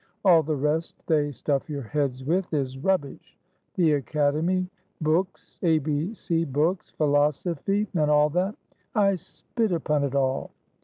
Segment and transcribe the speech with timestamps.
[0.25, 3.37] All the rest they stuff your heads with is rub bish;
[3.75, 4.67] the academy,
[4.99, 8.55] books, ABC books, philosophy, and all that,
[8.95, 10.49] I spit upon it all!"